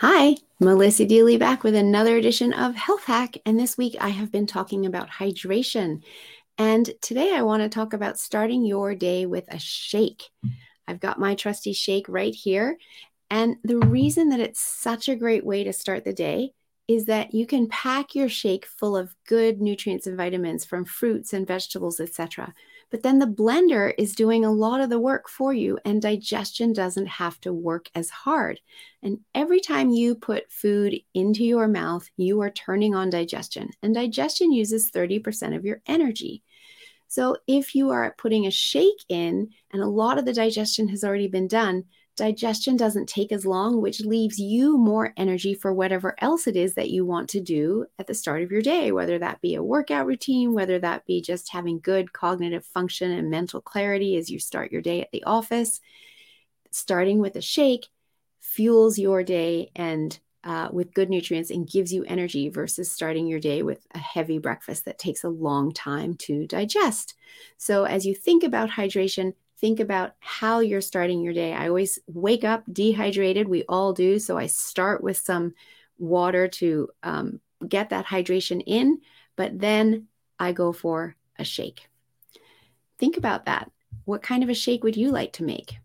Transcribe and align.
Hi, 0.00 0.36
Melissa 0.60 1.04
Deely 1.04 1.38
back 1.38 1.64
with 1.64 1.74
another 1.74 2.16
edition 2.16 2.52
of 2.52 2.76
Health 2.76 3.02
Hack. 3.02 3.36
And 3.44 3.58
this 3.58 3.76
week 3.76 3.96
I 4.00 4.10
have 4.10 4.30
been 4.30 4.46
talking 4.46 4.86
about 4.86 5.10
hydration. 5.10 6.04
And 6.56 6.88
today 7.02 7.34
I 7.34 7.42
want 7.42 7.64
to 7.64 7.68
talk 7.68 7.94
about 7.94 8.16
starting 8.16 8.64
your 8.64 8.94
day 8.94 9.26
with 9.26 9.46
a 9.48 9.58
shake. 9.58 10.22
I've 10.86 11.00
got 11.00 11.18
my 11.18 11.34
trusty 11.34 11.72
shake 11.72 12.08
right 12.08 12.32
here. 12.32 12.78
And 13.28 13.56
the 13.64 13.78
reason 13.78 14.28
that 14.28 14.38
it's 14.38 14.60
such 14.60 15.08
a 15.08 15.16
great 15.16 15.44
way 15.44 15.64
to 15.64 15.72
start 15.72 16.04
the 16.04 16.12
day 16.12 16.52
is 16.88 17.04
that 17.04 17.34
you 17.34 17.46
can 17.46 17.68
pack 17.68 18.14
your 18.14 18.30
shake 18.30 18.64
full 18.64 18.96
of 18.96 19.14
good 19.26 19.60
nutrients 19.60 20.06
and 20.06 20.16
vitamins 20.16 20.64
from 20.64 20.86
fruits 20.86 21.34
and 21.34 21.46
vegetables, 21.46 22.00
etc. 22.00 22.54
But 22.90 23.02
then 23.02 23.18
the 23.18 23.26
blender 23.26 23.92
is 23.98 24.14
doing 24.14 24.44
a 24.44 24.50
lot 24.50 24.80
of 24.80 24.88
the 24.88 24.98
work 24.98 25.28
for 25.28 25.52
you, 25.52 25.78
and 25.84 26.00
digestion 26.00 26.72
doesn't 26.72 27.06
have 27.06 27.38
to 27.42 27.52
work 27.52 27.90
as 27.94 28.08
hard. 28.08 28.58
And 29.02 29.20
every 29.34 29.60
time 29.60 29.90
you 29.90 30.14
put 30.14 30.50
food 30.50 30.98
into 31.12 31.44
your 31.44 31.68
mouth, 31.68 32.08
you 32.16 32.40
are 32.40 32.50
turning 32.50 32.94
on 32.94 33.10
digestion, 33.10 33.70
and 33.82 33.94
digestion 33.94 34.50
uses 34.50 34.90
30% 34.90 35.54
of 35.54 35.66
your 35.66 35.82
energy. 35.86 36.42
So 37.06 37.36
if 37.46 37.74
you 37.74 37.90
are 37.90 38.14
putting 38.16 38.46
a 38.46 38.50
shake 38.50 39.04
in 39.08 39.50
and 39.72 39.82
a 39.82 39.86
lot 39.86 40.18
of 40.18 40.24
the 40.24 40.32
digestion 40.32 40.88
has 40.88 41.04
already 41.04 41.28
been 41.28 41.48
done, 41.48 41.84
digestion 42.18 42.76
doesn't 42.76 43.08
take 43.08 43.32
as 43.32 43.46
long, 43.46 43.80
which 43.80 44.00
leaves 44.00 44.38
you 44.38 44.76
more 44.76 45.14
energy 45.16 45.54
for 45.54 45.72
whatever 45.72 46.14
else 46.18 46.46
it 46.46 46.56
is 46.56 46.74
that 46.74 46.90
you 46.90 47.06
want 47.06 47.30
to 47.30 47.40
do 47.40 47.86
at 47.98 48.06
the 48.06 48.14
start 48.14 48.42
of 48.42 48.50
your 48.50 48.60
day, 48.60 48.92
whether 48.92 49.18
that 49.18 49.40
be 49.40 49.54
a 49.54 49.62
workout 49.62 50.06
routine, 50.06 50.52
whether 50.52 50.78
that 50.78 51.06
be 51.06 51.22
just 51.22 51.50
having 51.50 51.80
good 51.80 52.12
cognitive 52.12 52.66
function 52.66 53.10
and 53.10 53.30
mental 53.30 53.60
clarity 53.60 54.16
as 54.16 54.28
you 54.28 54.38
start 54.38 54.70
your 54.70 54.82
day 54.82 55.00
at 55.00 55.10
the 55.12 55.24
office. 55.24 55.80
Starting 56.70 57.20
with 57.20 57.36
a 57.36 57.40
shake 57.40 57.86
fuels 58.40 58.98
your 58.98 59.22
day 59.22 59.70
and 59.74 60.18
uh, 60.44 60.68
with 60.72 60.94
good 60.94 61.10
nutrients 61.10 61.50
and 61.50 61.70
gives 61.70 61.92
you 61.92 62.04
energy 62.04 62.48
versus 62.48 62.90
starting 62.90 63.26
your 63.26 63.40
day 63.40 63.62
with 63.62 63.86
a 63.94 63.98
heavy 63.98 64.38
breakfast 64.38 64.84
that 64.84 64.98
takes 64.98 65.24
a 65.24 65.28
long 65.28 65.72
time 65.72 66.14
to 66.14 66.46
digest. 66.46 67.14
So, 67.56 67.84
as 67.84 68.04
you 68.04 68.14
think 68.14 68.42
about 68.44 68.70
hydration, 68.70 69.34
think 69.60 69.80
about 69.80 70.12
how 70.20 70.60
you're 70.60 70.80
starting 70.80 71.20
your 71.20 71.34
day. 71.34 71.52
I 71.52 71.68
always 71.68 71.98
wake 72.06 72.44
up 72.44 72.64
dehydrated. 72.72 73.48
We 73.48 73.64
all 73.68 73.92
do. 73.92 74.18
So 74.18 74.38
I 74.38 74.46
start 74.46 75.02
with 75.02 75.16
some 75.16 75.54
water 75.98 76.48
to 76.48 76.88
um, 77.02 77.40
get 77.66 77.90
that 77.90 78.06
hydration 78.06 78.62
in, 78.66 79.00
but 79.36 79.58
then 79.58 80.06
I 80.38 80.52
go 80.52 80.72
for 80.72 81.16
a 81.38 81.44
shake. 81.44 81.88
Think 82.98 83.16
about 83.16 83.46
that. 83.46 83.70
What 84.04 84.22
kind 84.22 84.42
of 84.42 84.48
a 84.48 84.54
shake 84.54 84.84
would 84.84 84.96
you 84.96 85.10
like 85.10 85.32
to 85.34 85.44
make? 85.44 85.78